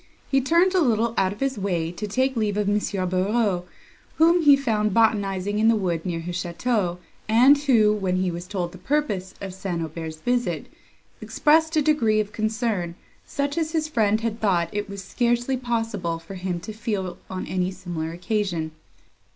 He 0.31 0.41
turned 0.41 0.73
a 0.73 0.81
little 0.81 1.13
out 1.15 1.31
of 1.31 1.41
his 1.41 1.59
way 1.59 1.91
to 1.91 2.07
take 2.07 2.35
leave 2.35 2.57
of 2.57 2.67
M. 2.67 2.79
Barreaux, 3.07 3.65
whom 4.15 4.41
he 4.41 4.55
found 4.57 4.95
botanizing 4.95 5.59
in 5.59 5.67
the 5.67 5.75
wood 5.75 6.07
near 6.07 6.21
his 6.21 6.37
château, 6.37 6.97
and 7.29 7.55
who, 7.55 7.93
when 7.93 8.15
he 8.15 8.31
was 8.31 8.47
told 8.47 8.71
the 8.71 8.79
purpose 8.79 9.35
of 9.41 9.53
St. 9.53 9.79
Aubert's 9.79 10.15
visit, 10.17 10.65
expressed 11.21 11.75
a 11.77 11.83
degree 11.83 12.19
of 12.19 12.33
concern, 12.33 12.95
such 13.27 13.59
as 13.59 13.73
his 13.73 13.87
friend 13.87 14.21
had 14.21 14.41
thought 14.41 14.69
it 14.73 14.89
was 14.89 15.03
scarcely 15.03 15.55
possible 15.55 16.17
for 16.17 16.33
him 16.33 16.59
to 16.61 16.73
feel 16.73 17.19
on 17.29 17.45
any 17.45 17.69
similar 17.69 18.11
occasion. 18.11 18.71